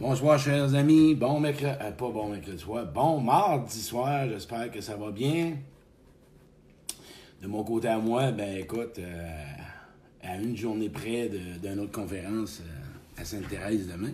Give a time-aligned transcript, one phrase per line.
[0.00, 1.14] Bonsoir, chers amis.
[1.14, 4.28] Bon mercredi, euh, pas bon mercredi soir, bon mardi soir.
[4.28, 5.56] J'espère que ça va bien.
[7.40, 9.44] De mon côté à moi, ben écoute, euh,
[10.20, 11.30] à une journée près
[11.62, 14.10] d'une autre conférence euh, à Sainte-Thérèse demain,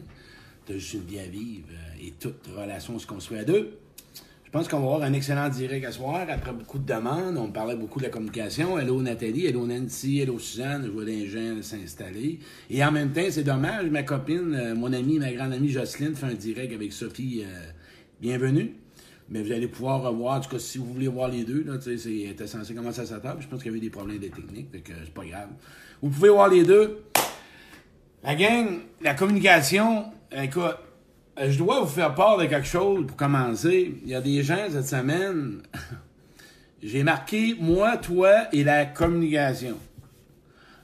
[0.66, 1.68] t'as juste une vie à vivre
[1.98, 3.79] et toute relation se construit à deux.
[4.52, 6.26] Je pense qu'on va avoir un excellent direct à soir.
[6.28, 8.76] Après beaucoup de demandes, on parlait beaucoup de la communication.
[8.80, 10.82] Hello Nathalie, hello Nancy, hello Suzanne.
[10.86, 12.40] Je vois des gens s'installer.
[12.68, 16.16] Et en même temps, c'est dommage, ma copine, euh, mon amie, ma grande amie Jocelyne
[16.16, 17.44] fait un direct avec Sophie.
[17.44, 17.70] euh,
[18.20, 18.74] bienvenue.
[19.28, 21.78] Mais vous allez pouvoir revoir, en tout cas, si vous voulez voir les deux, là,
[21.78, 23.40] tu sais, c'est- elle était censé commencer à sa table.
[23.42, 25.50] Je pense qu'il y avait des problèmes de technique, donc euh, c'est pas grave.
[26.02, 27.04] Vous pouvez voir les deux.
[28.24, 30.72] La gang, la communication, écoute, euh,
[31.48, 33.94] je dois vous faire part de quelque chose pour commencer.
[34.02, 35.62] Il y a des gens cette semaine,
[36.82, 39.76] j'ai marqué moi, toi et la communication.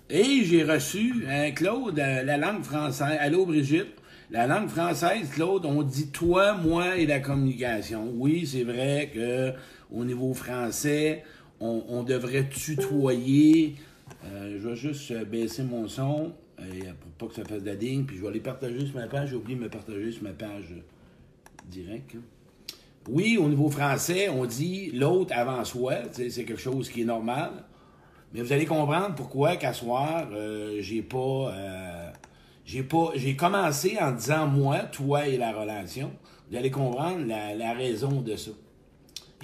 [0.09, 3.19] Et j'ai reçu, hein, Claude, euh, la langue française.
[3.21, 3.89] Allô, Brigitte?
[4.31, 8.13] La langue française, Claude, on dit toi, moi et la communication.
[8.15, 9.53] Oui, c'est vrai que
[9.93, 11.25] au niveau français,
[11.61, 13.77] on, devrait tutoyer.
[14.25, 17.67] Euh, je vais juste euh, baisser mon son euh, pour pas que ça fasse de
[17.67, 19.31] la digne, puis je vais les partager sur ma page.
[19.31, 20.81] J'ai oublié de me partager sur ma page euh,
[21.67, 22.15] directe.
[22.17, 22.23] hein.
[23.09, 25.95] Oui, au niveau français, on dit l'autre avant soi.
[26.13, 27.53] C'est quelque chose qui est normal.
[28.35, 31.53] Mais vous allez comprendre pourquoi qu'à soir, euh, j'ai pas.
[32.65, 33.13] j'ai pas.
[33.15, 36.11] J'ai commencé en disant moi, toi et la relation.
[36.51, 38.51] Vous allez comprendre la, la raison de ça.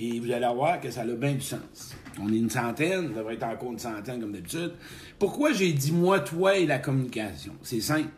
[0.01, 1.95] Et vous allez voir que ça a bien du sens.
[2.21, 4.73] On est une centaine, ça devrait être encore une centaine comme d'habitude.
[5.19, 7.53] Pourquoi j'ai dit moi, toi et la communication?
[7.63, 8.11] C'est simple.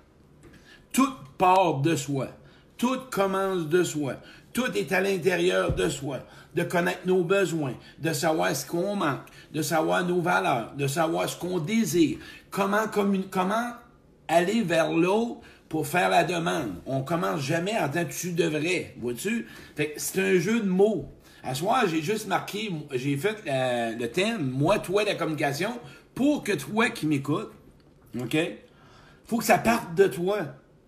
[0.92, 2.28] Tout part de soi.
[2.76, 4.14] Tout commence de soi.
[4.52, 6.20] Tout est à l'intérieur de soi.
[6.54, 11.28] De connaître nos besoins, de savoir ce qu'on manque, de savoir nos valeurs, de savoir
[11.28, 12.18] ce qu'on désire.
[12.50, 12.84] Comment,
[13.30, 13.72] comment
[14.28, 16.74] aller vers l'autre pour faire la demande?
[16.86, 19.48] On commence jamais en que tu devrais, vois-tu?
[19.96, 21.08] C'est un jeu de mots.
[21.44, 25.78] À ce soir, j'ai juste marqué, j'ai fait le thème, moi, toi, la communication,
[26.14, 27.52] pour que toi qui m'écoutes,
[28.18, 28.36] OK?
[29.26, 30.38] faut que ça parte de toi.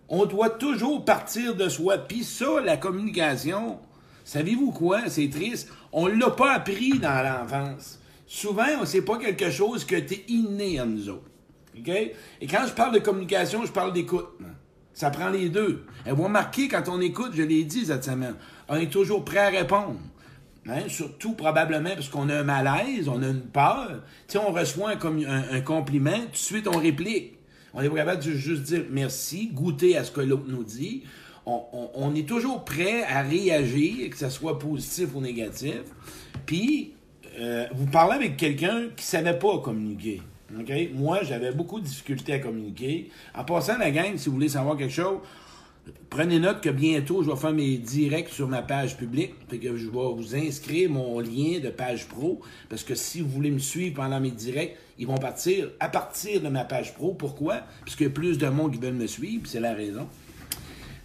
[0.09, 1.97] On doit toujours partir de soi.
[1.97, 3.79] Puis ça, la communication,
[4.23, 5.09] savez-vous quoi?
[5.09, 5.69] C'est triste.
[5.91, 7.99] On l'a pas appris dans l'enfance.
[8.25, 11.29] Souvent, c'est pas quelque chose que t'es inné à nous autres.
[11.77, 11.89] OK?
[11.89, 14.27] Et quand je parle de communication, je parle d'écoute.
[14.93, 15.85] Ça prend les deux.
[16.05, 18.35] Et vous remarquez, quand on écoute, je l'ai dit cette semaine,
[18.67, 19.99] on est toujours prêt à répondre.
[20.69, 24.03] Hein, Surtout probablement parce qu'on a un malaise, on a une peur.
[24.27, 27.35] Tu on reçoit un, un- compliment, tout de suite on réplique.
[27.73, 31.03] On est capable de juste dire merci, goûter à ce que l'autre nous dit.
[31.45, 35.79] On, est toujours prêt à réagir, que ce soit positif ou négatif.
[36.45, 36.93] Puis,
[37.39, 40.21] euh, vous parlez avec quelqu'un qui savait pas communiquer.
[40.93, 43.09] Moi, j'avais beaucoup de difficultés à communiquer.
[43.33, 45.19] En passant, la gang, si vous voulez savoir quelque chose,
[46.09, 49.33] Prenez note que bientôt, je vais faire mes directs sur ma page publique.
[49.49, 52.41] Fait que je vais vous inscrire mon lien de page pro.
[52.69, 56.41] Parce que si vous voulez me suivre pendant mes directs, ils vont partir à partir
[56.41, 57.13] de ma page pro.
[57.13, 57.61] Pourquoi?
[57.81, 60.07] Parce qu'il y a plus de monde qui veulent me suivre, c'est la raison.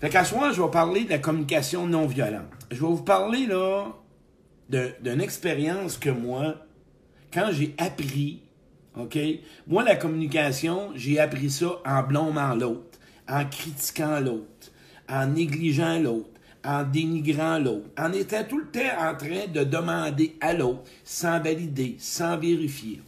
[0.00, 2.48] Fait qu'à ce soir, je vais parler de la communication non violente.
[2.70, 3.94] Je vais vous parler, là,
[4.68, 6.56] d'une expérience que moi,
[7.32, 8.40] quand j'ai appris,
[8.98, 9.18] OK?
[9.68, 14.71] Moi, la communication, j'ai appris ça en blâmant l'autre, en critiquant l'autre,
[15.12, 16.30] en négligeant l'autre,
[16.64, 21.38] en dénigrant l'autre, en étant tout le temps en train de demander à l'autre sans
[21.40, 23.00] valider, sans vérifier.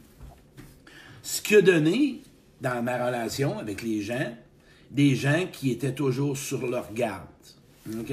[1.22, 2.20] Ce qui a donné,
[2.60, 4.34] dans ma relation avec les gens,
[4.91, 7.26] des gens qui étaient toujours sur leur garde.
[7.98, 8.12] OK?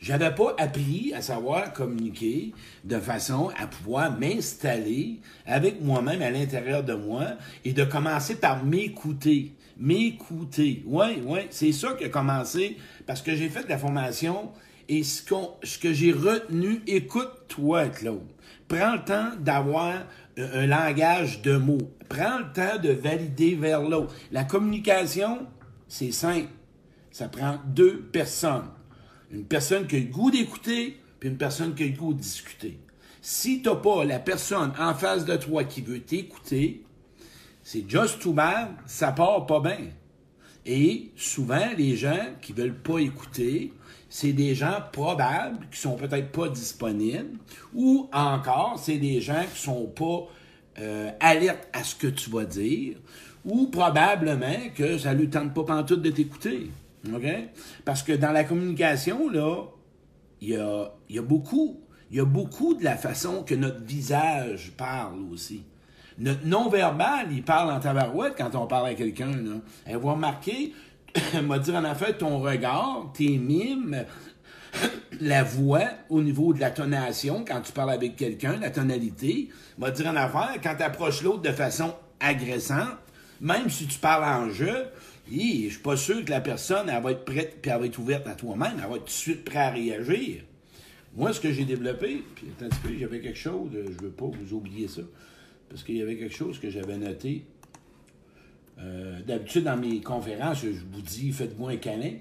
[0.00, 2.52] J'avais pas appris à savoir communiquer
[2.84, 7.26] de façon à pouvoir m'installer avec moi-même à l'intérieur de moi
[7.64, 9.52] et de commencer par m'écouter.
[9.80, 10.82] M'écouter.
[10.86, 12.76] Oui, oui, c'est ça qui a commencé
[13.06, 14.52] parce que j'ai fait de la formation
[14.90, 18.26] et ce, que j'ai retenu, écoute-toi, Claude.
[18.68, 20.04] Prends le temps d'avoir un,
[20.42, 21.92] un langage de mots.
[22.08, 24.14] Prends le temps de valider vers l'autre.
[24.32, 25.46] La communication,
[25.88, 26.48] c'est simple.
[27.10, 28.68] Ça prend deux personnes.
[29.30, 32.20] Une personne qui a le goût d'écouter, puis une personne qui a le goût de
[32.20, 32.78] discuter.
[33.22, 36.82] Si t'as pas la personne en face de toi qui veut t'écouter,
[37.72, 39.78] c'est just too bad, ça part pas bien.
[40.66, 43.72] Et souvent, les gens qui veulent pas écouter,
[44.08, 47.38] c'est des gens probables qui sont peut-être pas disponibles,
[47.72, 50.26] ou encore, c'est des gens qui sont pas
[50.80, 52.96] euh, alertes à ce que tu vas dire,
[53.44, 56.72] ou probablement que ça lui tente pas pantoute de t'écouter.
[57.84, 59.30] Parce que dans la communication,
[60.40, 61.78] il y a beaucoup,
[62.10, 65.62] il y a beaucoup de la façon que notre visage parle aussi.
[66.18, 69.30] Notre non-verbal, il parle en tabarouette quand on parle à quelqu'un.
[69.86, 70.72] Elle va remarquer,
[71.42, 74.04] m'a dit en affaire ton regard, tes mimes,
[75.20, 79.48] la voix au niveau de la tonation quand tu parles avec quelqu'un, la tonalité,
[79.78, 82.98] m'a dit en affaire quand tu approches l'autre de façon agressante,
[83.40, 84.86] même si tu parles en jeu,
[85.30, 87.98] je suis pas sûr que la personne elle va être prête puis elle va être
[87.98, 90.42] ouverte à toi-même, elle va être tout de suite prête à réagir.
[91.16, 94.12] Moi, ce que j'ai développé, puis attends un petit peu, j'avais quelque chose, je veux
[94.12, 95.02] pas vous oublier ça,
[95.70, 97.46] parce qu'il y avait quelque chose que j'avais noté.
[98.78, 102.14] Euh, d'habitude, dans mes conférences, je vous dis, faites-vous un câlin.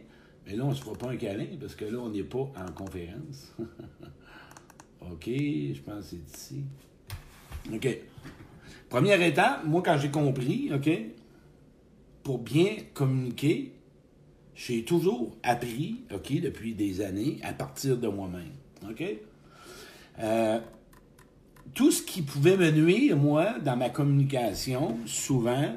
[0.46, 2.52] Mais là, on ne se fera pas un câlin parce que là, on n'est pas
[2.56, 3.56] en conférence.
[5.02, 6.64] OK, je pense que c'est ici.
[7.74, 7.98] OK.
[8.88, 10.90] Première étape, moi, quand j'ai compris, OK,
[12.24, 13.74] pour bien communiquer,
[14.54, 18.52] j'ai toujours appris, OK, depuis des années, à partir de moi-même.
[18.90, 19.04] OK?
[20.20, 20.60] Euh,
[21.74, 25.76] tout ce qui pouvait me nuire, moi, dans ma communication, souvent,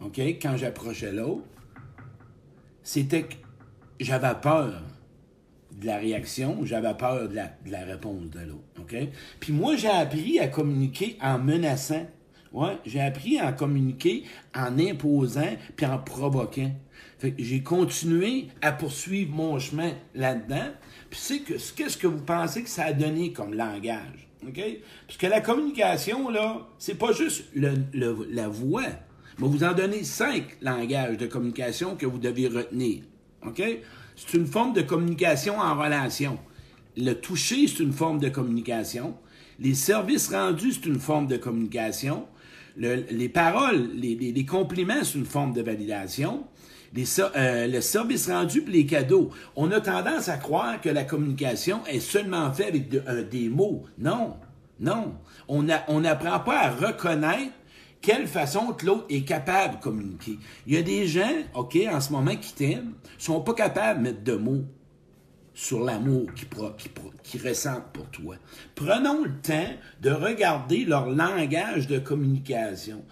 [0.00, 1.44] OK, quand j'approchais l'autre,
[2.82, 3.34] c'était que
[4.00, 4.82] j'avais peur
[5.72, 8.64] de la réaction, j'avais peur de la, réponse de l'autre.
[8.78, 8.96] OK?
[9.38, 12.06] Puis moi, j'ai appris à communiquer en menaçant.
[12.52, 14.24] Ouais, j'ai appris à communiquer
[14.54, 16.72] en imposant puis en provoquant.
[17.38, 20.70] J'ai continué à poursuivre mon chemin là-dedans.
[21.10, 24.29] Puis c'est que qu'est-ce que vous pensez que ça a donné comme langage?
[24.46, 24.60] OK?
[25.06, 28.88] Parce que la communication, là, c'est pas juste la voix.
[29.38, 33.02] Je vous en donner cinq langages de communication que vous devez retenir.
[33.46, 33.62] OK?
[34.16, 36.38] C'est une forme de communication en relation.
[36.96, 39.14] Le toucher, c'est une forme de communication.
[39.58, 42.26] Les services rendus, c'est une forme de communication.
[42.76, 46.44] les paroles, les, compliments, c'est une forme de validation.
[46.96, 49.30] Euh, le service rendu et les cadeaux.
[49.54, 53.84] On a tendance à croire que la communication est seulement faite avec euh, des mots.
[53.98, 54.36] Non,
[54.80, 55.14] non.
[55.46, 57.52] On n'apprend pas à reconnaître
[58.00, 60.38] quelle façon que l'autre est capable de communiquer.
[60.66, 64.04] Il y a des gens, OK, en ce moment, qui t'aiment, sont pas capables de
[64.04, 64.64] mettre de mots
[65.54, 66.48] sur l'amour qu'ils
[67.22, 68.36] qui, ressentent pour toi.
[68.74, 69.68] Prenons le temps
[70.00, 73.04] de regarder leur langage de communication.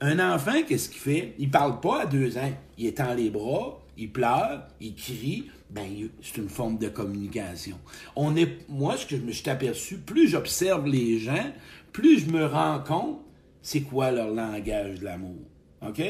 [0.00, 1.34] Un enfant, qu'est-ce qu'il fait?
[1.38, 2.52] Il parle pas à deux ans.
[2.76, 5.46] Il étend les bras, il pleure, il crie.
[5.70, 5.88] Ben,
[6.22, 7.76] c'est une forme de communication.
[8.14, 11.50] On est, moi, ce que je me suis aperçu, plus j'observe les gens,
[11.92, 13.20] plus je me rends compte
[13.62, 15.40] c'est quoi leur langage de l'amour.
[15.82, 16.00] OK?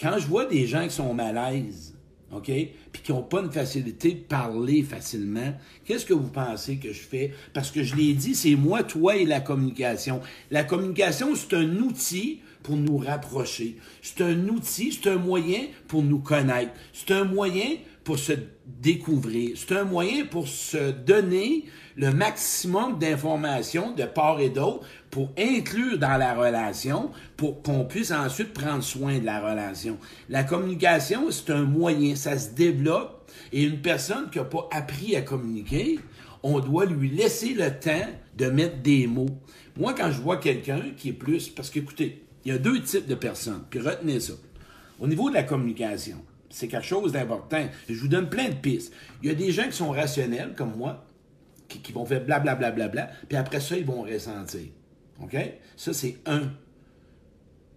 [0.00, 1.94] Quand je vois des gens qui sont mal à l'aise,
[2.32, 2.50] OK?
[2.92, 5.54] Puis qui n'ont pas une facilité de parler facilement,
[5.86, 7.32] qu'est-ce que vous pensez que je fais?
[7.54, 10.20] Parce que je l'ai dit, c'est moi, toi et la communication.
[10.50, 13.78] La communication, c'est un outil pour nous rapprocher.
[14.02, 16.72] C'est un outil, c'est un moyen pour nous connaître.
[16.92, 18.34] C'est un moyen pour se
[18.66, 19.56] découvrir.
[19.56, 21.64] C'est un moyen pour se donner
[21.96, 28.10] le maximum d'informations de part et d'autre pour inclure dans la relation, pour qu'on puisse
[28.10, 29.96] ensuite prendre soin de la relation.
[30.28, 35.16] La communication, c'est un moyen, ça se développe, et une personne qui n'a pas appris
[35.16, 36.00] à communiquer,
[36.42, 39.40] on doit lui laisser le temps de mettre des mots.
[39.78, 43.06] Moi, quand je vois quelqu'un qui est plus, parce qu'écoutez, il y a deux types
[43.06, 44.34] de personnes, puis retenez ça.
[45.00, 47.68] Au niveau de la communication, c'est quelque chose d'important.
[47.88, 48.92] Je vous donne plein de pistes.
[49.22, 51.04] Il y a des gens qui sont rationnels, comme moi,
[51.68, 54.68] qui, vont faire blablabla, bla, bla, bla, puis après ça, ils vont ressentir.
[55.22, 55.36] OK?
[55.76, 56.50] Ça, c'est un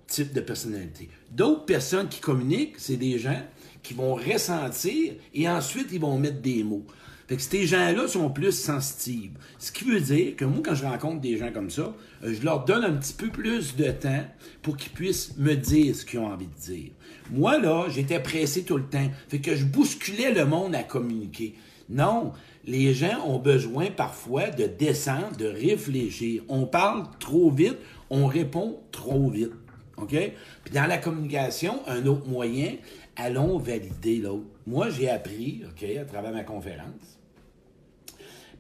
[0.08, 1.10] type de personnalité.
[1.30, 3.42] D'autres personnes qui communiquent, c'est des gens
[3.84, 6.86] qui vont ressentir et ensuite, ils vont mettre des mots.
[7.32, 9.40] Fait que ces gens-là sont plus sensibles.
[9.58, 11.94] Ce qui veut dire que moi, quand je rencontre des gens comme ça,
[12.26, 14.26] euh, je leur donne un petit peu plus de temps
[14.62, 16.92] pour qu'ils puissent me dire ce qu'ils ont envie de dire.
[17.32, 19.10] Moi, là, j'étais pressé tout le temps.
[19.30, 21.56] Fait que je bousculais le monde à communiquer.
[21.90, 22.34] Non,
[22.66, 26.44] les gens ont besoin parfois de descendre, de réfléchir.
[26.50, 27.78] On parle trop vite,
[28.10, 29.54] on répond trop vite.
[29.96, 30.18] OK?
[30.66, 32.74] Puis dans la communication, un autre moyen,
[33.16, 34.48] allons valider l'autre.
[34.68, 37.21] Moi, j'ai appris, OK, à travers ma conférence,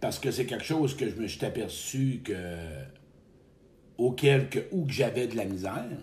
[0.02, 2.34] parce que c'est quelque chose que je me suis aperçu que
[3.98, 5.98] auquel que, que j'avais de la misère.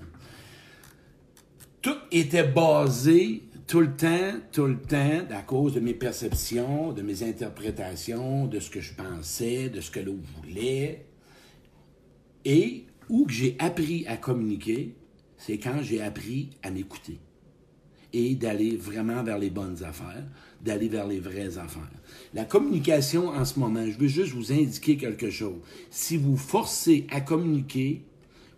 [1.83, 7.02] Tout était basé tout le temps, tout le temps, à cause de mes perceptions, de
[7.02, 11.07] mes interprétations, de ce que je pensais, de ce que l'autre voulait.
[12.45, 14.95] Et où que j'ai appris à communiquer,
[15.37, 17.19] c'est quand j'ai appris à m'écouter
[18.12, 20.25] et d'aller vraiment vers les bonnes affaires,
[20.62, 21.88] d'aller vers les vraies affaires.
[22.35, 25.59] La communication en ce moment, je veux juste vous indiquer quelque chose.
[25.91, 28.03] Si vous forcez à communiquer,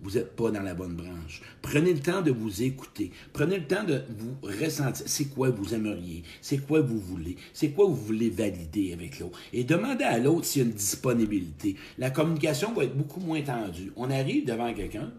[0.03, 1.43] vous n'êtes pas dans la bonne branche.
[1.61, 3.11] Prenez le temps de vous écouter.
[3.35, 5.05] Prenez le temps de vous ressentir.
[5.07, 6.23] C'est quoi vous aimeriez?
[6.41, 7.37] C'est quoi vous voulez?
[7.53, 9.39] C'est quoi vous voulez valider avec l'autre?
[9.53, 11.77] Et demandez à l'autre s'il y a une disponibilité.
[11.99, 13.93] La communication va être beaucoup moins tendue.
[13.95, 15.13] On arrive devant quelqu'un,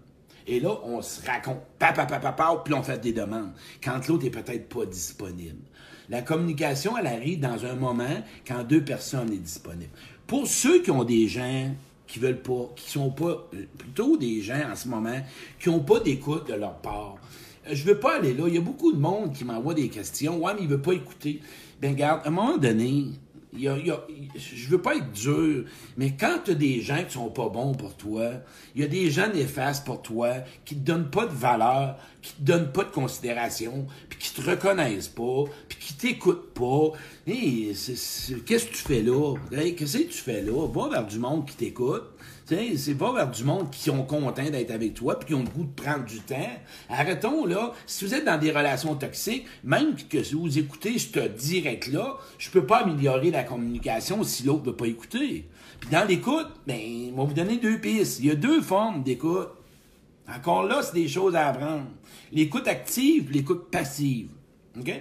[0.48, 3.52] et là, on se raconte, papa, papa, papa, puis on fait des demandes,
[3.84, 5.62] quand l'autre est peut-être pas disponible.
[6.12, 9.94] La communication, elle arrive dans un moment quand deux personnes sont disponibles.
[10.28, 11.74] Pour ceux qui ont des gens
[12.06, 15.22] qui veulent pas, qui sont pas, euh, plutôt des gens en ce moment,
[15.58, 17.16] qui n'ont pas d'écoute de leur part.
[17.66, 18.44] Euh, je veux pas aller là.
[18.50, 20.38] Il y a beaucoup de monde qui m'envoie des questions.
[20.38, 21.40] Ouais, mais il veut pas écouter.
[21.80, 23.06] Ben, regarde, à un moment donné,
[23.54, 25.66] je veux pas être dur,
[25.98, 28.32] mais quand tu des gens qui sont pas bons pour toi,
[28.76, 32.34] il y a des gens néfastes pour toi, qui te donnent pas de valeur, qui
[32.34, 36.92] te donnent pas de considération, puis qui te reconnaissent pas, puis qui t'écoutent pas.
[37.26, 39.36] qu'est-ce que tu fais là?
[39.50, 40.68] qu'est-ce que tu fais là?
[40.68, 42.04] Va vers du monde qui t'écoute
[42.76, 45.50] c'est pas vers du monde qui sont contents d'être avec toi puis qui ont le
[45.50, 46.36] goût de prendre du temps.
[46.90, 47.74] Arrêtons, là.
[47.86, 52.50] Si vous êtes dans des relations toxiques, même que si vous écoutez ce direct-là, je
[52.50, 55.48] peux pas améliorer la communication si l'autre veut pas écouter.
[55.80, 58.20] Puis dans l'écoute, ben, va vous donner deux pistes.
[58.20, 59.50] Il y a deux formes d'écoute.
[60.28, 61.88] Encore là, c'est des choses à apprendre.
[62.32, 64.30] L'écoute active, l'écoute passive.
[64.80, 64.92] OK?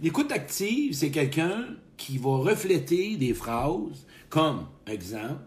[0.00, 5.42] L'écoute active, c'est quelqu'un qui va refléter des phrases comme, exemple,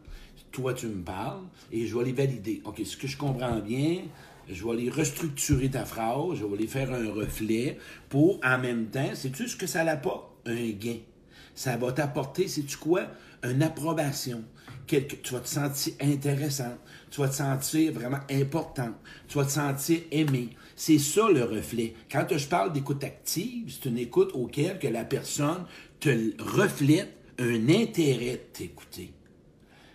[0.52, 2.62] toi, tu me parles et je vais les valider.
[2.66, 4.02] OK, ce que je comprends bien,
[4.50, 7.78] je vais aller restructurer ta phrase, je vais aller faire un reflet
[8.10, 10.98] pour, en même temps, sais-tu ce que ça pas Un gain.
[11.56, 13.08] Ça va t'apporter, sais-tu quoi?
[13.44, 14.44] Une approbation.
[14.88, 16.78] Tu vas te sentir intéressant,
[17.10, 18.90] tu vas te sentir vraiment important,
[19.30, 20.50] tu vas te sentir aimé.
[20.76, 21.94] C'est ça le reflet.
[22.12, 25.66] Quand je parle d'écoute active, c'est une écoute auquel que la personne
[26.02, 26.10] te
[26.42, 29.14] reflète un intérêt de t'écouter.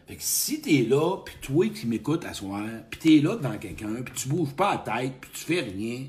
[0.06, 3.58] Fait que si t'es là, puis toi qui m'écoutes à soir, puis t'es là devant
[3.58, 6.04] quelqu'un, puis tu bouges pas la tête, puis tu fais rien,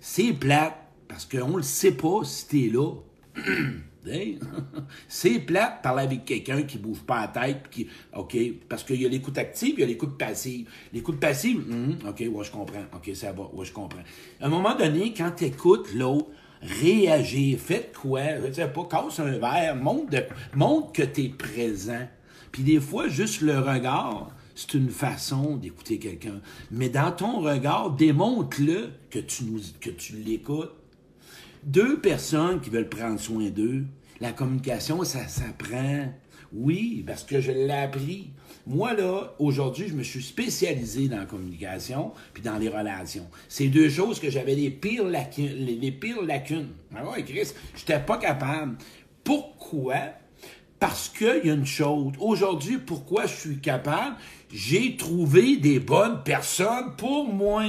[0.00, 0.76] c'est plate,
[1.08, 2.92] parce qu'on le sait pas si t'es là.
[5.08, 8.36] c'est plate de parler avec quelqu'un qui bouge pas la tête, qui, OK,
[8.68, 10.68] parce qu'il y a l'écoute active, il y a l'écoute passive.
[10.92, 12.84] L'écoute passive, hum, OK, ouais, je comprends.
[12.94, 14.02] OK, ça va, ouais, je comprends.
[14.40, 16.28] À un moment donné, quand t'écoutes l'autre,
[16.62, 20.22] réagir, faites quoi, je sais pas, casse un verre, montre, de,
[20.54, 22.06] montre que t'es présent.
[22.52, 26.40] Puis des fois, juste le regard, c'est une façon d'écouter quelqu'un.
[26.70, 30.72] Mais dans ton regard, démontre-le que tu, nous, que tu l'écoutes.
[31.64, 33.84] Deux personnes qui veulent prendre soin d'eux,
[34.20, 36.12] la communication, ça s'apprend.
[36.52, 38.30] Oui, parce que je l'ai appris.
[38.66, 43.26] Moi, là, aujourd'hui, je me suis spécialisé dans la communication puis dans les relations.
[43.48, 45.90] C'est deux choses que j'avais les pires lacunes.
[46.00, 46.70] Pires lacunes.
[46.94, 48.76] Ah ouais, Chris, j'étais pas capable.
[49.22, 49.96] Pourquoi?
[50.80, 52.14] Parce qu'il y a une chose.
[52.18, 54.16] Aujourd'hui, pourquoi je suis capable?
[54.50, 57.64] J'ai trouvé des bonnes personnes pour moi.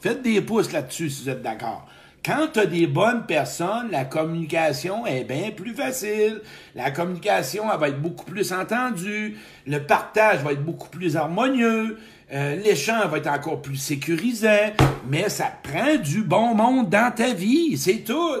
[0.00, 1.86] Faites des pouces là-dessus si vous êtes d'accord.
[2.24, 6.40] Quand tu as des bonnes personnes, la communication est bien plus facile.
[6.74, 9.36] La communication, elle va être beaucoup plus entendue.
[9.66, 11.98] Le partage va être beaucoup plus harmonieux.
[12.32, 14.72] Euh, L'échange va être encore plus sécurisant.
[15.08, 17.76] Mais ça prend du bon monde dans ta vie.
[17.76, 18.36] C'est tout.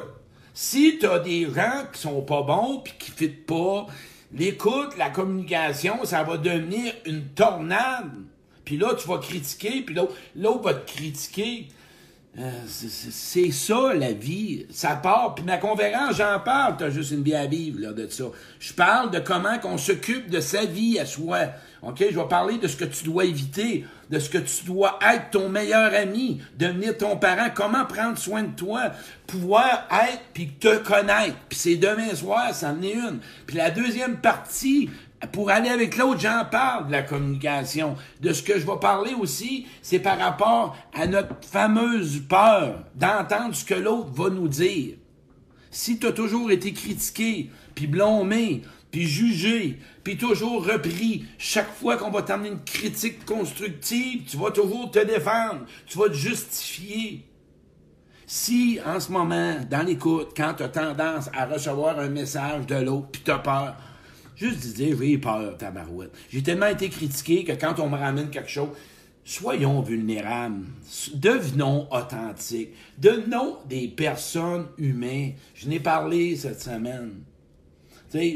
[0.60, 3.86] Si tu as des gens qui sont pas bons puis qui fitent pas,
[4.34, 8.10] l'écoute, la communication, ça va devenir une tornade.
[8.64, 9.94] Puis là, tu vas critiquer, puis
[10.34, 11.68] l'autre va te critiquer.
[12.40, 14.66] Euh, c'est ça, la vie.
[14.70, 15.36] Ça part.
[15.36, 16.76] Puis ma conférence, j'en parle.
[16.76, 18.24] T'as juste une vie à vivre, là, de ça.
[18.58, 21.50] Je parle de comment qu'on s'occupe de sa vie à soi.
[21.82, 22.04] OK?
[22.10, 25.30] Je vais parler de ce que tu dois éviter, de ce que tu dois être
[25.30, 28.90] ton meilleur ami, devenir ton parent, comment prendre soin de toi,
[29.26, 31.36] pouvoir être puis te connaître.
[31.48, 33.20] Puis c'est demain soir, ça en est une.
[33.46, 34.90] Puis la deuxième partie,
[35.32, 37.96] pour aller avec l'autre, j'en parle de la communication.
[38.20, 43.54] De ce que je vais parler aussi, c'est par rapport à notre fameuse peur d'entendre
[43.54, 44.94] ce que l'autre va nous dire.
[45.70, 51.24] Si tu as toujours été critiqué, puis blâmé, puis jugé, puis toujours repris.
[51.36, 56.08] Chaque fois qu'on va t'amener une critique constructive, tu vas toujours te défendre, tu vas
[56.08, 57.24] te justifier.
[58.26, 62.76] Si, en ce moment, dans l'écoute, quand tu as tendance à recevoir un message de
[62.76, 63.76] l'autre, puis tu as peur,
[64.36, 66.12] juste dire, j'ai peur, tabarouette.
[66.30, 68.68] J'ai tellement été critiqué que quand on me ramène quelque chose,
[69.24, 70.66] soyons vulnérables,
[71.14, 75.34] devenons authentiques, devenons des personnes humaines.
[75.54, 77.12] Je n'ai parlé cette semaine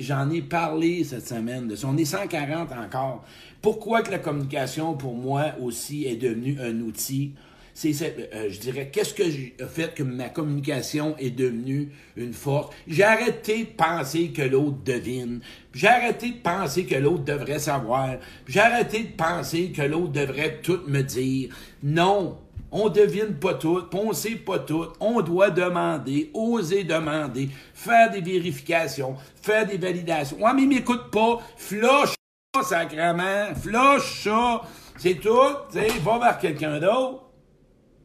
[0.01, 1.89] j'en ai parlé cette semaine de ça.
[1.89, 3.25] On est 140 encore.
[3.61, 7.33] Pourquoi que la communication, pour moi aussi, est devenue un outil?
[7.75, 7.95] C'est,
[8.35, 12.75] euh, je dirais, qu'est-ce que j'ai fait que ma communication est devenue une force?
[12.87, 15.41] J'ai arrêté de penser que l'autre devine.
[15.73, 18.17] J'ai arrêté de penser que l'autre devrait savoir.
[18.47, 21.55] J'ai arrêté de penser que l'autre devrait tout me dire.
[21.83, 22.37] Non,
[22.73, 24.87] on devine pas tout, on sait pas tout.
[24.99, 30.43] On doit demander, oser demander, faire des vérifications, faire des validations.
[30.43, 31.39] Ouais, mais m'écoute pas.
[31.57, 32.15] Flush
[32.55, 33.55] ça, sacrement.
[33.55, 34.63] Flush ça.
[34.97, 35.37] C'est tout.
[35.71, 37.25] sais, va vers quelqu'un d'autre.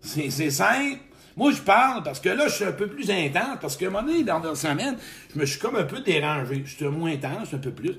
[0.01, 0.99] C'est simple.
[1.37, 3.89] Moi, je parle parce que là, je suis un peu plus intense, parce qu'à un
[3.91, 4.97] moment donné, dans la semaine,
[5.33, 6.63] je me suis comme un peu dérangé.
[6.65, 7.95] Je suis moins intense, un peu plus.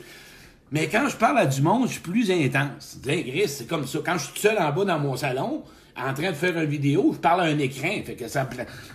[0.70, 2.98] Mais quand je parle à du monde, je suis plus intense.
[3.02, 4.00] C'est comme ça.
[4.04, 5.64] Quand je suis seul en bas dans mon salon,
[5.98, 7.90] en train de faire une vidéo, je parle à un écran.
[8.04, 8.48] Fait que ça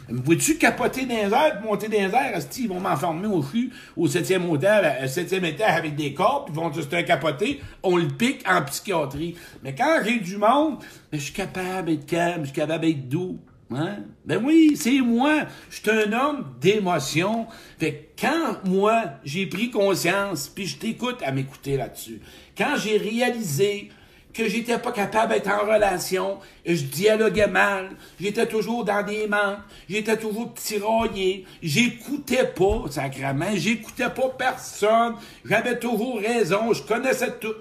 [0.09, 2.39] me vois-tu capoter dans les airs, monter dans les airs?
[2.57, 6.53] Ils vont m'enfermer au cul au septième hôtel, au septième étage avec des corps, puis
[6.55, 7.61] ils vont juste un capoter.
[7.83, 9.35] On le pique en psychiatrie.
[9.63, 10.79] Mais quand j'ai du monde,
[11.11, 13.39] ben, je suis capable d'être calme, je suis capable d'être doux.
[13.71, 13.97] Hein?
[14.25, 15.45] Ben oui, c'est moi.
[15.69, 17.47] Je suis un homme d'émotion.
[17.79, 22.21] Fait que quand moi, j'ai pris conscience, puis je t'écoute à m'écouter là-dessus,
[22.57, 23.89] quand j'ai réalisé
[24.33, 29.59] que j'étais pas capable d'être en relation, je dialoguais mal, j'étais toujours dans des manques,
[29.87, 37.53] j'étais toujours tiraillé, j'écoutais pas, sacrément, j'écoutais pas personne, j'avais toujours raison, je connaissais tout.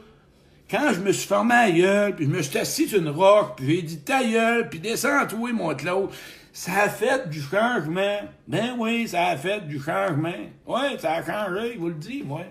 [0.71, 3.57] Quand je me suis formé à gueule, puis je me suis assis sur une roche,
[3.57, 6.09] puis j'ai dit ta gueule, puis descends toi, mon Claude,
[6.55, 8.21] ça a fait du changement.
[8.49, 10.33] Ben oui, ça a fait du changement.
[10.67, 12.45] Oui, ça a changé, vous le dis, moi.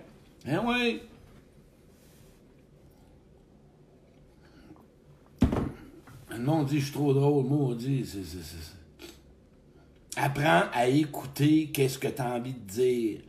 [0.46, 1.02] Ben oui.
[6.32, 7.46] Le monde dit, je suis trop drôle.
[7.46, 9.12] Maudit, c'est, c'est.
[10.16, 13.20] Apprends à écouter qu'est-ce que tu as envie de dire.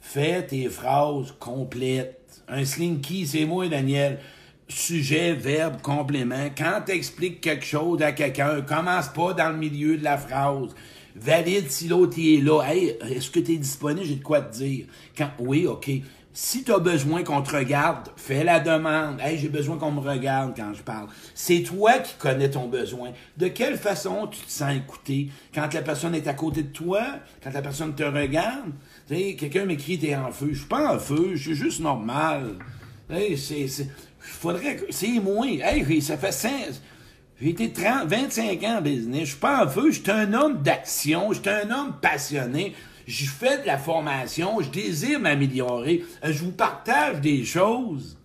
[0.00, 2.42] Fais tes phrases complètes.
[2.48, 4.18] Un slinky, c'est moi, Daniel.
[4.68, 6.48] Sujet, verbe, complément.
[6.56, 10.74] Quand tu expliques quelque chose à quelqu'un, commence pas dans le milieu de la phrase.
[11.16, 12.62] Valide si l'autre est là.
[12.62, 14.06] Hey, est-ce que tu es disponible?
[14.06, 14.86] J'ai de quoi te dire.
[15.16, 15.90] Quand, oui, OK.
[16.40, 19.20] Si tu as besoin qu'on te regarde, fais la demande.
[19.20, 21.08] Hey, j'ai besoin qu'on me regarde quand je parle.
[21.34, 23.10] C'est toi qui connais ton besoin.
[23.36, 25.30] De quelle façon tu te sens écouté?
[25.52, 27.02] Quand la personne est à côté de toi,
[27.42, 28.70] quand la personne te regarde,
[29.08, 30.50] quelqu'un m'écrit t'es en feu.
[30.52, 32.54] Je suis pas en feu, je suis juste normal.
[33.10, 33.66] C'est,
[34.20, 35.48] faudrait que, c'est moins.
[35.48, 36.52] Hey, ça fait 5,
[37.42, 39.22] j'ai été 30, 25 ans en business.
[39.22, 42.76] Je suis pas en feu, je suis un homme d'action, je suis un homme passionné
[43.08, 48.18] je fais de la formation, je désire m'améliorer, euh, je vous partage des choses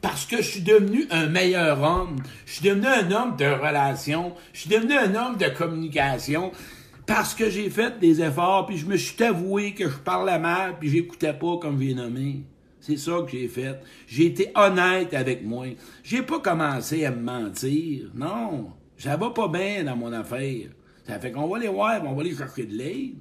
[0.00, 4.32] parce que je suis devenu un meilleur homme, je suis devenu un homme de relation,
[4.52, 6.52] je suis devenu un homme de communication
[7.06, 10.76] parce que j'ai fait des efforts, puis je me suis avoué que je parlais mal,
[10.78, 12.44] puis j'écoutais pas comme j'ai nommé.
[12.78, 13.80] C'est ça que j'ai fait.
[14.06, 15.66] J'ai été honnête avec moi.
[16.04, 18.10] J'ai pas commencé à me mentir.
[18.14, 18.70] Non.
[18.96, 20.68] Ça va pas bien dans mon affaire.
[21.06, 23.16] Ça fait qu'on va les voir, on va les chercher de l'aide.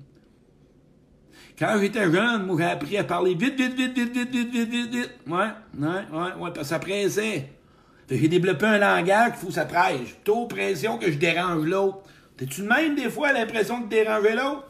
[1.58, 4.70] Quand j'étais jeune, moi, j'ai appris à parler vite, vite, vite, vite, vite, vite, vite,
[4.70, 5.12] vite, vite.
[5.28, 5.48] Ouais,
[5.78, 7.50] ouais, ouais, ouais, parce que ça pressait.
[8.10, 10.16] J'ai développé un langage qu'il faut que ça presse.
[10.24, 12.00] Tôt pression que je dérange l'autre.
[12.38, 14.68] T'es-tu de même, des fois, l'impression de déranger l'autre?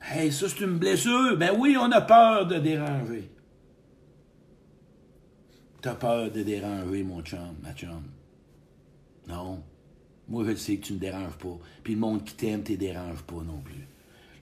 [0.00, 1.36] Hey, ça, c'est une blessure.
[1.36, 3.30] Ben oui, on a peur de déranger.
[5.80, 8.04] T'as peur de déranger, mon chum, ma chum.
[9.26, 9.62] Non.
[10.28, 11.58] Moi, je sais que tu ne déranges pas.
[11.82, 13.87] Puis le monde qui t'aime, ne dérange pas non plus.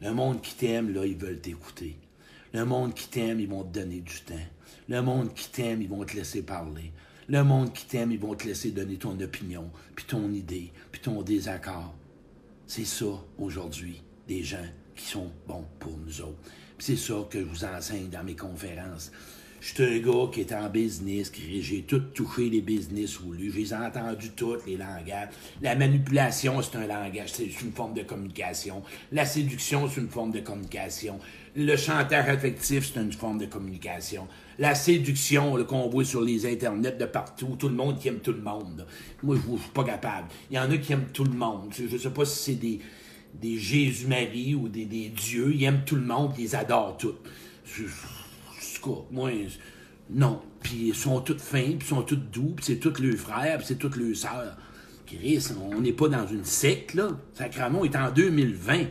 [0.03, 1.97] Le monde qui t'aime, là, ils veulent t'écouter.
[2.53, 4.35] Le monde qui t'aime, ils vont te donner du temps.
[4.89, 6.93] Le monde qui t'aime, ils vont te laisser parler.
[7.29, 11.01] Le monde qui t'aime, ils vont te laisser donner ton opinion, puis ton idée, puis
[11.01, 11.95] ton désaccord.
[12.67, 13.07] C'est ça,
[13.39, 16.39] aujourd'hui, des gens qui sont bons pour nous autres.
[16.79, 19.11] c'est ça que je vous enseigne dans mes conférences.
[19.61, 23.33] Je suis un gars qui est en business, qui j'ai tout touché les business ou
[23.33, 23.51] lui.
[23.65, 25.31] J'ai entendu tous les langages.
[25.63, 28.83] La manipulation, c'est un langage, c'est une forme de communication.
[29.13, 31.19] La séduction, c'est une forme de communication.
[31.57, 34.29] Le chantage affectif, c'est une forme de communication.
[34.59, 38.21] La séduction, le qu'on voit sur les internets de partout, tout le monde qui aime
[38.21, 38.87] tout le monde.
[39.23, 40.29] Moi, je ne suis pas capable.
[40.51, 41.73] Il y en a qui aiment tout le monde.
[41.77, 42.81] Je ne sais pas si c'est des,
[43.35, 45.55] des Jésus-Marie ou des, des dieux.
[45.55, 46.99] Ils aiment tout le monde, ils adorent
[49.11, 49.31] moi,
[50.11, 50.41] non.
[50.61, 53.59] Puis ils sont tous fins, puis ils sont tous doux, puis c'est tous leurs frères,
[53.59, 54.57] puis c'est toutes leurs sœurs.
[55.07, 57.11] Chris, on n'est pas dans une secte, là.
[57.35, 58.87] Sacramon est en 2020.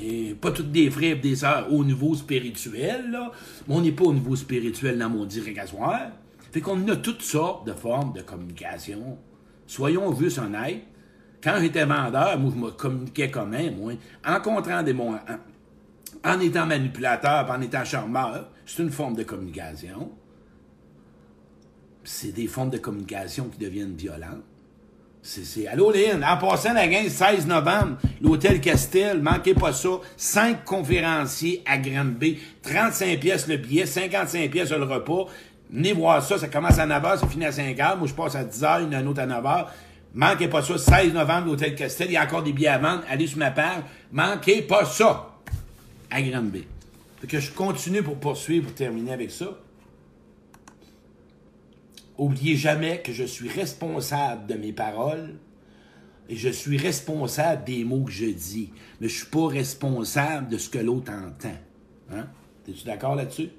[0.00, 3.32] Et pas toutes des frères et des sœurs au niveau spirituel, là.
[3.66, 6.10] Mais on n'est pas au niveau spirituel dans mon directoire.
[6.52, 9.18] Fait qu'on a toutes sortes de formes de communication.
[9.66, 10.82] Soyons juste honnêtes.
[11.42, 13.92] Quand j'étais vendeur, moi, je me communiquais comme même, moi.
[14.24, 15.16] En encontrant des, bons
[16.24, 20.10] en étant manipulateur, en étant charmeur, c'est une forme de communication.
[22.04, 24.44] C'est des formes de communication qui deviennent violentes.
[25.24, 30.00] C'est, Allô, Lynn, en passant la 15, 16 novembre, l'Hôtel Castel, manquez pas ça.
[30.16, 35.26] Cinq conférenciers à Granby, 35 pièces le billet, 55 pièces le repas.
[35.70, 37.98] Venez voir ça, ça commence à 9h, ça finit à 5h.
[37.98, 39.66] Moi, je passe à 10h, il y en a un autre à 9h.
[40.14, 42.08] Manquez pas ça, 16 novembre, l'Hôtel Castel.
[42.08, 43.02] Il y a encore des billets à vendre.
[43.08, 43.82] Allez sur ma page.
[44.10, 45.31] Manquez pas ça
[46.12, 46.42] à.
[47.20, 49.58] Fait que je continue pour poursuivre, pour terminer avec ça.
[52.18, 55.34] Oubliez jamais que je suis responsable de mes paroles.
[56.28, 58.70] et je suis responsable des mots que je dis,
[59.00, 61.56] mais je suis pas responsable de ce que l'autre entend.
[62.10, 62.28] Hein?
[62.68, 63.50] Es-tu d'accord là-dessus?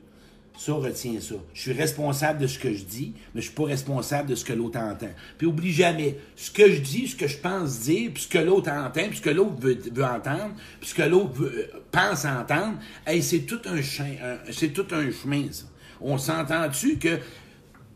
[0.56, 1.36] Ça, retiens ça.
[1.54, 4.46] Je suis responsable de ce que je dis, mais je suis pas responsable de ce
[4.46, 5.10] que l'autre entend.
[5.38, 8.38] Puis oublie jamais, ce que je dis, ce que je pense dire, puis ce que
[8.38, 12.24] l'autre entend, puis ce que l'autre veut, veut entendre, puis ce que l'autre veut- pense
[12.26, 14.16] entendre, hey, c'est tout un, chemin,
[14.52, 15.66] c'est tout un chemin, ça.
[16.00, 17.18] On s'entend-tu que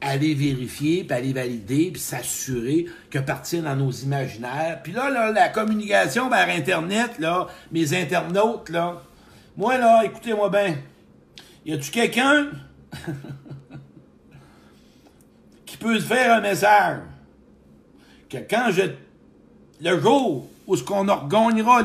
[0.02, 4.82] aller vérifier, puis aller valider, puis s'assurer que partir dans nos imaginaires.
[4.84, 9.02] Puis là, là, la communication vers Internet, là, mes internautes, là,
[9.56, 10.76] moi, là, écoutez-moi bien.
[11.68, 12.48] Y a-tu quelqu'un
[15.66, 17.00] qui peut se faire un message
[18.30, 18.84] que quand je
[19.82, 21.10] le jour où ce qu'on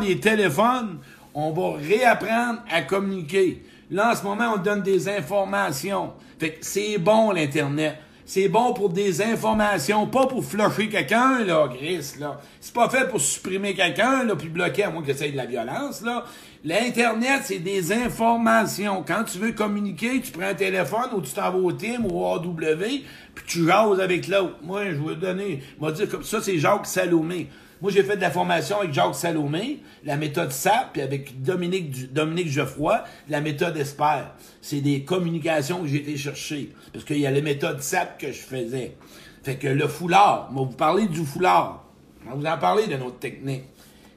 [0.01, 1.01] les téléphones,
[1.35, 3.65] on va réapprendre à communiquer?
[3.91, 6.13] Là, en ce moment, on donne des informations.
[6.39, 7.97] Fait que c'est bon, l'Internet.
[8.35, 12.41] C'est bon pour des informations, pas pour flusher quelqu'un, là, Chris, là.
[12.63, 15.37] C'est pas fait pour supprimer quelqu'un, là, puis bloquer, à moins que ça ait de
[15.37, 16.25] la violence, là.
[16.65, 19.05] L'Internet, c'est des informations.
[19.07, 22.25] Quand tu veux communiquer, tu prends un téléphone ou tu t'en vas au Team ou
[22.25, 23.03] au AW,
[23.35, 24.57] puis tu jases avec l'autre.
[24.63, 27.51] Moi, je vais donner, vais dire comme ça, c'est Jacques Salomé.
[27.83, 32.49] Moi, j'ai fait de la formation avec Jacques Salomé, la méthode SAP, puis avec Dominique,
[32.49, 34.23] Geoffroy, la méthode ESPER.
[34.61, 36.73] C'est des communications que j'ai été chercher.
[36.93, 38.97] Parce qu'il y a la méthode SAP que je faisais.
[39.43, 41.85] Fait que le foulard, va vous parler du foulard.
[42.31, 43.65] On vous en parler de notre technique.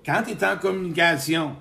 [0.05, 1.55] Quand tu es en communication,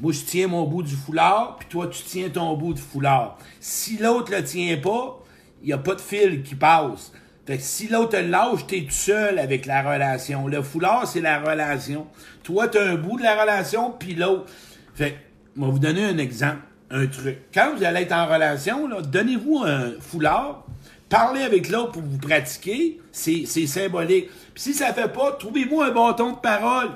[0.00, 3.38] moi, je tiens mon bout du foulard, puis toi, tu tiens ton bout du foulard.
[3.60, 5.22] Si l'autre le tient pas,
[5.62, 7.12] il n'y a pas de fil qui passe.
[7.46, 10.46] Fait que si l'autre le lâche, t'es tout seul avec la relation.
[10.48, 12.06] Le foulard, c'est la relation.
[12.42, 14.46] Toi, t'as un bout de la relation, puis l'autre.
[14.94, 15.16] Fait que,
[15.56, 17.38] je vais vous donner un exemple, un truc.
[17.52, 20.64] Quand vous allez être en relation, donnez-vous un foulard,
[21.10, 24.30] parlez avec l'autre pour vous pratiquer, c'est c'est symbolique.
[24.54, 26.90] Puis si ça fait pas, trouvez-vous un bâton de parole.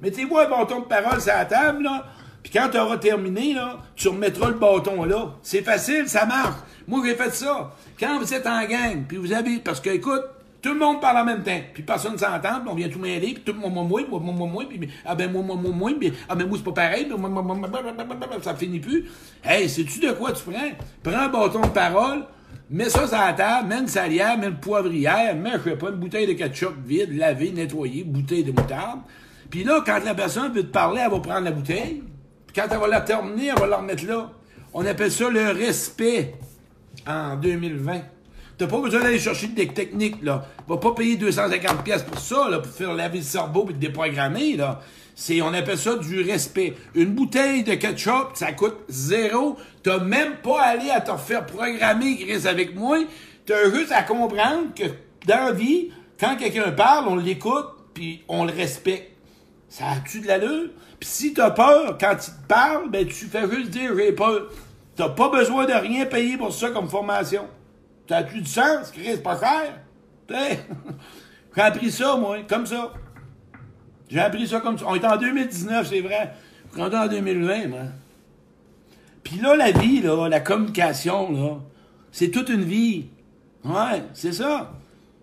[0.00, 2.06] Mettez-vous un bâton de parole sur la table, là,
[2.42, 5.34] puis quand tu auras terminé, là, tu remettras le bâton là.
[5.42, 6.56] C'est facile, ça marche.
[6.86, 7.74] Moi, j'ai fait ça.
[7.98, 9.58] Quand vous êtes en gang, puis vous avez...
[9.58, 10.22] Parce que, écoute,
[10.60, 12.98] tout le monde parle en même temps, puis personne ne s'entend, puis on vient tout
[12.98, 15.56] mêler, puis tout le monde, moi, moi, moi, moi, moi, puis ah ben moi, moi,
[15.56, 17.58] moi, moi, puis ah ben moi, c'est pas pareil, puis moi, moi, moi,
[18.42, 19.04] ça finit plus.
[19.44, 20.70] Hey, sais-tu de quoi tu prends?
[21.02, 22.24] Prends un bâton de parole,
[22.70, 25.90] mets ça sur la table, mets une salière, mets une poivrière, mets, je sais pas,
[25.90, 29.00] une bouteille de ketchup vide, lavée, nettoyée, bouteille de moutarde.
[29.50, 32.02] Puis là, quand la personne veut te parler, elle va prendre la bouteille,
[32.48, 34.30] puis quand elle va la terminer, elle va la remettre là.
[34.72, 36.34] On appelle ça le respect
[37.06, 38.00] en 2020.
[38.56, 40.46] T'as pas besoin d'aller chercher des techniques, là.
[40.66, 43.78] Va pas payer 250 pièces pour ça, là, pour faire laver le cerveau et te
[43.78, 44.80] déprogrammer, là.
[45.14, 46.74] C'est, on appelle ça du respect.
[46.94, 49.56] Une bouteille de ketchup, ça coûte zéro.
[49.82, 52.98] T'as même pas à à te faire programmer, Chris, avec moi.
[53.44, 54.84] T'as juste à comprendre que
[55.26, 59.17] dans la vie, quand quelqu'un parle, on l'écoute, puis on le respecte.
[59.68, 60.70] Ça a-tu de l'allure?
[60.98, 64.50] Puis si t'as peur, quand il te parle, ben tu fais juste dire j'ai peur.
[64.96, 67.46] T'as pas besoin de rien payer pour ça comme formation.
[68.08, 68.92] Ça a-tu du sens?
[68.94, 69.78] C'est pas cher?
[71.56, 72.92] J'ai appris ça, moi, comme ça.
[74.08, 74.84] J'ai appris ça comme ça.
[74.88, 76.32] On est en 2019, c'est vrai.
[76.76, 77.78] On est en 2020, moi.
[79.22, 81.56] Puis là, la vie, là, la communication, là,
[82.12, 83.06] c'est toute une vie.
[83.64, 84.72] Ouais, c'est ça.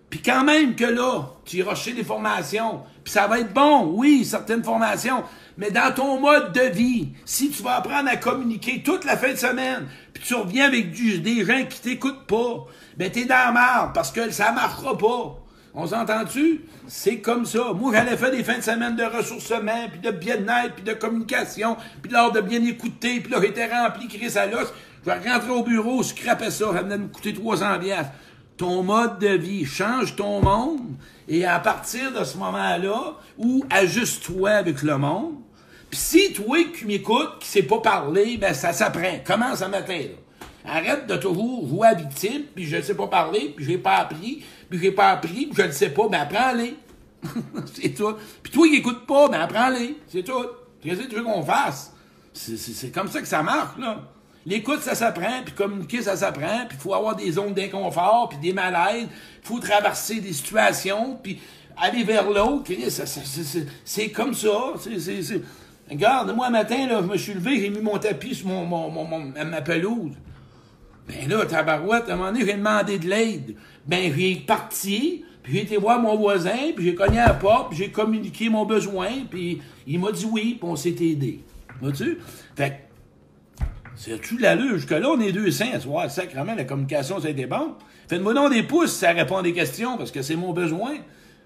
[0.10, 3.92] Puis quand même que là, tu iras chercher des formations, puis ça va être bon,
[3.96, 5.24] oui, certaines formations,
[5.58, 9.32] mais dans ton mode de vie, si tu vas apprendre à communiquer toute la fin
[9.32, 12.66] de semaine, puis tu reviens avec du- des gens qui t'écoutent pas,
[12.98, 15.36] ben t'es dans la marde, parce que ça marchera pas.
[15.74, 16.62] On s'entend-tu?
[16.88, 17.74] C'est comme ça.
[17.74, 21.76] Moi, j'allais faire des fins de semaine de ressourcement, puis de bien-être, puis de communication,
[22.02, 24.72] puis l'art de bien écouter, puis là, j'étais rempli, Chris à l'os.
[25.06, 28.12] Je rentrer au bureau, scraper ça, ça venait me coûter 300 piastres.
[28.58, 30.96] Ton mode de vie change ton monde,
[31.28, 35.36] et à partir de ce moment-là, ou ajuste-toi avec le monde,
[35.90, 39.20] puis si toi qui m'écoutes, qui sais pas parler, ben ça s'apprend.
[39.26, 40.02] Commence à matin.
[40.66, 43.98] Arrête de toujours jouer à victime, puis je ne sais pas parler, puis j'ai pas
[43.98, 46.76] appris, puis j'ai pas appris, puis je ne sais pas, ben apprends-les.
[47.74, 48.16] c'est tout.
[48.42, 49.98] Puis toi qui écoutes pas, ben apprends-les.
[50.08, 50.46] C'est tout.
[50.82, 51.94] Qu'est-ce que tu veux qu'on fasse?
[52.34, 54.02] C'est comme ça que ça marche, là.
[54.46, 58.38] L'écoute, ça s'apprend, puis communiquer, ça s'apprend, puis il faut avoir des zones d'inconfort, puis
[58.38, 59.08] des malaises,
[59.42, 61.40] il faut traverser des situations, puis
[61.76, 62.72] aller vers l'autre.
[63.86, 64.74] C'est- comme ça.
[65.90, 68.66] Regarde, moi, un matin, là, je me suis levé, j'ai mis mon tapis sur mon,
[68.66, 70.14] mon, mon- mon- ma pelouse.
[71.08, 73.56] Ben là, tabarouette, à un moment donné, j'ai demandé de l'aide.
[73.86, 77.70] Ben, j'ai parti, puis j'ai été voir mon voisin, puis j'ai cogné à la porte,
[77.70, 81.42] puis j'ai communiqué mon besoin, puis il m'a dit oui, puis on s'est aidé.
[81.82, 82.18] Vois-tu?
[82.56, 82.88] Fait
[83.96, 84.76] c'est-tu l'allure?
[84.76, 85.80] Jusque-là, on est deux saints.
[85.88, 87.76] Ouais, sacrément, la communication, ça a bon.
[88.08, 90.96] Faites-moi donc des pouces ça répond à des questions, parce que c'est mon besoin.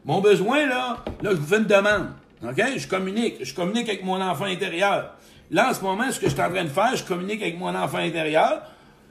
[0.06, 2.08] Mon besoin, là, là, je vous fais une demande.
[2.44, 2.62] OK?
[2.78, 3.38] Je communique.
[3.42, 5.16] Je communique avec mon enfant intérieur.
[5.52, 7.58] Là, en ce moment, ce que je suis en train de faire, je communique avec
[7.58, 8.64] mon enfant intérieur.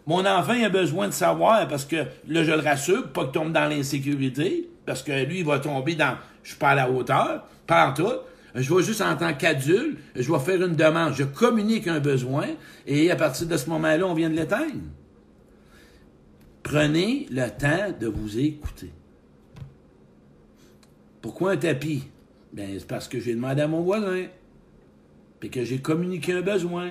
[0.06, 1.96] Mon enfant a besoin de savoir parce que
[2.28, 5.94] là, je le rassure, pas qu'il tombe dans l'insécurité, parce que lui, il va tomber
[5.96, 8.10] dans je suis pas à la hauteur, pas en tout.
[8.54, 12.46] Je vais juste en tant qu'adulte, je vais faire une demande, je communique un besoin,
[12.86, 14.82] et à partir de ce moment-là, on vient de l'éteindre.
[16.62, 18.90] Prenez le temps de vous écouter.
[21.22, 22.04] Pourquoi un tapis?
[22.52, 24.24] Ben, c'est parce que j'ai demandé à mon voisin.
[25.40, 26.90] Puis que j'ai communiqué un besoin.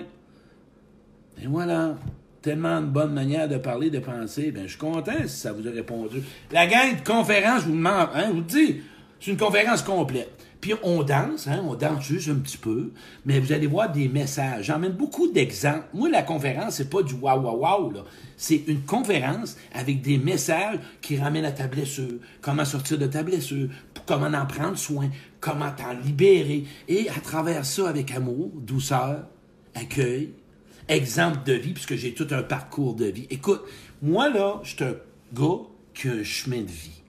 [1.41, 1.97] Et voilà.
[2.41, 4.51] Tellement de bonnes manières de parler, de penser.
[4.51, 6.21] Ben, je suis content si ça vous a répondu.
[6.51, 8.81] La gang de conférence, je vous demande, hein, je vous dis,
[9.19, 10.46] c'est une conférence complète.
[10.61, 12.91] Puis on danse, hein, on danse juste un petit peu,
[13.25, 14.65] mais vous allez voir des messages.
[14.65, 15.85] J'emmène beaucoup d'exemples.
[15.93, 18.03] Moi, la conférence, c'est pas du waouh waouh waouh, là.
[18.37, 23.23] C'est une conférence avec des messages qui ramènent à ta blessure, comment sortir de ta
[23.23, 23.69] blessure,
[24.05, 26.65] comment en prendre soin, comment t'en libérer.
[26.87, 29.27] Et à travers ça, avec amour, douceur,
[29.75, 30.33] accueil,
[30.87, 33.27] exemple de vie, puisque j'ai tout un parcours de vie.
[33.29, 33.61] Écoute,
[34.01, 34.95] moi, là, je suis un
[35.33, 35.61] gars
[35.93, 37.01] qui a un chemin de vie.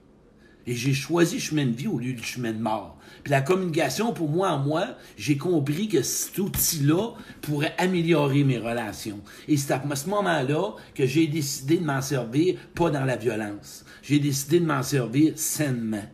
[0.67, 2.98] Et j'ai choisi chemin de vie au lieu du chemin de mort.
[3.23, 8.57] Puis la communication, pour moi, en moi, j'ai compris que cet outil-là pourrait améliorer mes
[8.57, 9.21] relations.
[9.47, 13.85] Et c'est à ce moment-là que j'ai décidé de m'en servir, pas dans la violence.
[14.01, 16.05] J'ai décidé de m'en servir sainement.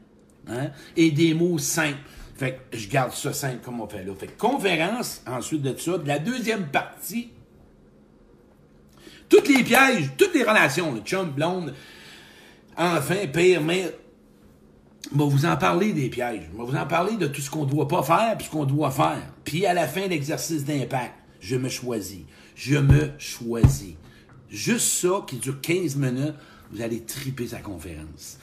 [0.47, 0.69] Hein?
[0.95, 1.97] Et des mots simples.
[2.35, 4.13] Fait que je garde ça simple comme on fait là.
[4.17, 7.29] Fait que conférence, ensuite de ça, de la deuxième partie,
[9.29, 11.73] toutes les pièges, toutes les relations, le chum, blonde,
[12.77, 13.91] enfin, pire, mais
[15.11, 16.49] je vais vous en parler des pièges.
[16.51, 18.49] Je vais vous en parler de tout ce qu'on ne doit pas faire et ce
[18.49, 19.21] qu'on doit faire.
[19.43, 22.21] Puis à la fin de l'exercice d'impact, je me choisis.
[22.55, 23.95] Je me choisis.
[24.49, 26.35] Juste ça qui dure 15 minutes,
[26.71, 28.37] vous allez triper sa conférence.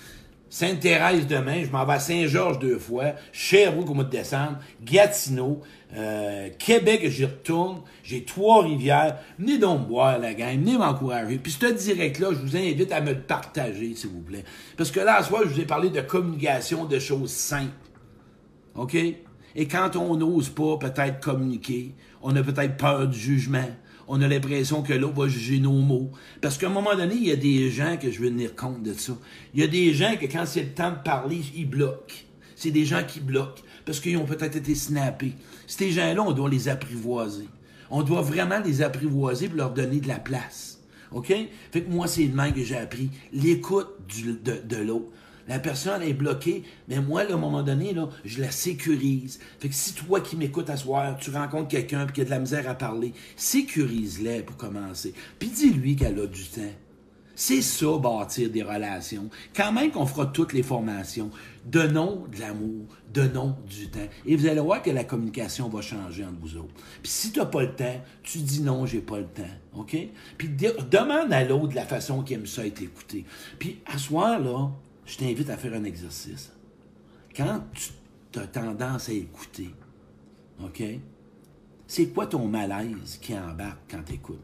[0.53, 5.63] Sainte-Thérèse demain, je m'en vais à Saint-Georges deux fois, Sherbrooke au mois de décembre, Gatineau,
[5.97, 9.17] euh, Québec, j'y retourne, j'ai Trois-Rivières.
[9.39, 11.39] Venez donc boire, la gang, venez m'encourager.
[11.39, 14.45] Puis ce direct-là, je vous invite à me le partager, s'il vous plaît.
[14.77, 17.73] Parce que là, soir, je vous ai parlé de communication, de choses simples.
[18.75, 18.95] OK?
[18.95, 23.71] Et quand on n'ose pas peut-être communiquer, on a peut-être peur du jugement,
[24.09, 26.11] on a l'impression que l'autre va juger nos mots.
[26.41, 28.83] Parce qu'à un moment donné, il y a des gens que je veux tenir compte
[28.83, 29.13] de ça.
[29.55, 32.15] Il y a des gens que quand c'est le temps de parler, ils bloquent.
[32.57, 35.33] C'est des gens qui bloquent parce qu'ils ont peut-être été snappés.
[35.67, 37.49] Ces gens-là, on doit les apprivoiser.
[37.91, 40.81] On doit vraiment les apprivoiser pour leur donner de la place.
[41.11, 41.33] OK?
[41.71, 43.11] Fait que moi, c'est le même que j'ai appris.
[43.33, 43.89] L'écoute
[44.25, 45.07] de, de l'autre.
[45.49, 49.41] La personne est bloquée, mais moi, à un moment donné, là, je la sécurise.
[49.59, 52.39] Fait que si toi qui m'écoutes à soir, tu rencontres quelqu'un qui a de la
[52.39, 55.15] misère à parler, sécurise-la pour commencer.
[55.39, 56.73] Puis dis-lui qu'elle a du temps.
[57.35, 59.31] C'est ça, bâtir des relations.
[59.57, 61.31] Quand même qu'on fera toutes les formations,
[61.65, 64.07] donnons de l'amour, donnons du temps.
[64.27, 66.75] Et vous allez voir que la communication va changer entre vous autres.
[67.03, 69.43] Puis si tu n'as pas le temps, tu dis non, j'ai pas le temps.
[69.77, 69.97] OK?
[70.37, 73.25] Puis demande à l'autre la façon qu'il aime ça être écouté.
[73.59, 74.71] Puis à soir, là,
[75.07, 76.53] je t'invite à faire un exercice.
[77.35, 79.71] Quand tu as tendance à écouter,
[80.63, 80.83] OK?
[81.87, 84.41] C'est quoi ton malaise qui embarque quand tu écoutes?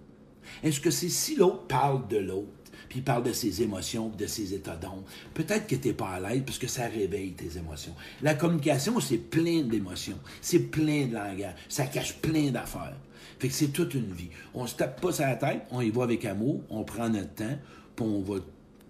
[0.63, 2.49] Est-ce que c'est si l'autre parle de l'autre,
[2.89, 6.21] puis parle de ses émotions, de ses états d'ombre, peut-être que tu n'es pas à
[6.21, 7.95] l'aise parce que ça réveille tes émotions.
[8.23, 12.97] La communication, c'est plein d'émotions, c'est plein de langage, ça cache plein d'affaires.
[13.39, 14.31] Fait que c'est toute une vie.
[14.55, 17.35] On se tape pas sur la tête, on y va avec amour, on prend notre
[17.35, 17.59] temps,
[17.95, 18.37] puis on va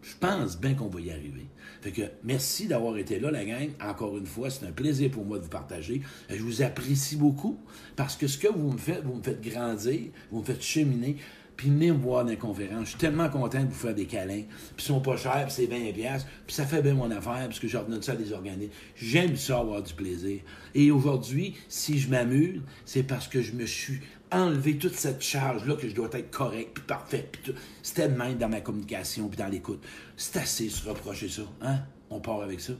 [0.03, 1.47] je pense bien qu'on va y arriver.
[1.81, 3.71] Fait que merci d'avoir été là, la gang.
[3.83, 6.03] Encore une fois, c'est un plaisir pour moi de vous partager.
[6.29, 7.59] Je vous apprécie beaucoup
[7.97, 11.17] parce que ce que vous me faites, vous me faites grandir, vous me faites cheminer.
[11.57, 12.85] Puis venez me voir dans les conférences.
[12.85, 14.45] Je suis tellement content de vous faire des câlins.
[14.77, 16.25] Puis ils sont pas chers, c'est 20 pièces.
[16.47, 18.71] Puis ça fait bien mon affaire, parce que je redonne ça à des organismes.
[18.95, 20.41] J'aime ça avoir du plaisir.
[20.77, 23.99] Et aujourd'hui, si je m'amuse, c'est parce que je me suis
[24.33, 28.39] enlever toute cette charge-là que je dois être correct, puis parfait, puis C'était de même
[28.39, 29.83] dans ma communication, puis dans l'écoute.
[30.17, 31.43] C'est assez se reprocher ça.
[31.63, 31.79] Hein?
[32.11, 32.73] On part avec ça.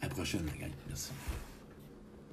[0.00, 0.72] À la prochaine, la gang.
[0.88, 1.10] Merci.